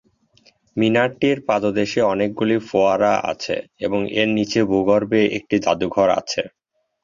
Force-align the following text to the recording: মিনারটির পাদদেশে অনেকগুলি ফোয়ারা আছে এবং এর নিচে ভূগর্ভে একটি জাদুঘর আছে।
মিনারটির 0.77 1.37
পাদদেশে 1.47 2.01
অনেকগুলি 2.13 2.57
ফোয়ারা 2.69 3.13
আছে 3.31 3.55
এবং 3.85 3.99
এর 4.13 4.29
নিচে 4.37 4.59
ভূগর্ভে 4.71 5.21
একটি 5.37 5.55
জাদুঘর 5.65 6.09
আছে। 6.19 6.41